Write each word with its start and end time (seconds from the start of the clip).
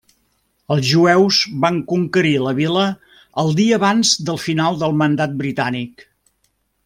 Els 0.75 0.85
jueus 0.91 1.41
van 1.65 1.75
conquerir 1.91 2.31
la 2.45 2.53
vila 2.61 2.87
el 3.43 3.53
dia 3.61 3.79
abans 3.81 4.15
del 4.31 4.41
final 4.47 4.81
del 4.85 4.97
mandat 5.05 5.37
britànic. 5.45 6.05